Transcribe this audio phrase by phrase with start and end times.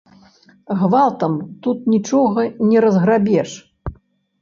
[0.83, 3.51] Гвалтам тут нічога не разграбеш.